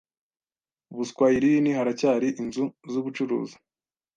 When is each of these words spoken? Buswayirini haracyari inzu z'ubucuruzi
Buswayirini 0.95 1.69
haracyari 1.77 2.29
inzu 2.41 2.65
z'ubucuruzi 2.91 3.55